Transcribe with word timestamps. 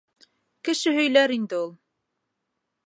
—Кеше 0.69 0.93
һөйләр 0.95 1.35
инде 1.39 1.59
ул! 1.61 1.71